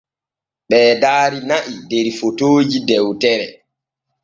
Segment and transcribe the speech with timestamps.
[0.69, 3.47] Ɓee daari na’i der fotooji dewtere.